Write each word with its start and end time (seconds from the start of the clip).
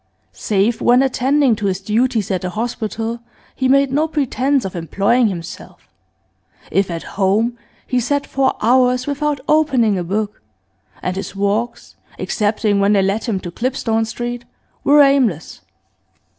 Save 0.33 0.81
when 0.81 1.03
attending 1.03 1.55
to 1.57 1.67
his 1.67 1.79
duties 1.79 2.31
at 2.31 2.41
the 2.41 2.49
hospital, 2.49 3.19
he 3.53 3.67
made 3.69 3.91
no 3.91 4.07
pretence 4.07 4.65
of 4.65 4.75
employing 4.75 5.27
himself; 5.27 5.87
if 6.71 6.89
at 6.89 7.03
home, 7.21 7.55
he 7.85 7.99
sat 7.99 8.25
for 8.25 8.55
hours 8.63 9.05
without 9.05 9.41
opening 9.47 9.99
a 9.99 10.03
book, 10.03 10.41
and 11.03 11.15
his 11.17 11.35
walks, 11.35 11.97
excepting 12.17 12.79
when 12.79 12.93
they 12.93 13.03
led 13.03 13.25
him 13.25 13.39
to 13.41 13.51
Clipstone 13.51 14.05
Street, 14.05 14.43
were 14.83 15.03
aimless. 15.03 15.61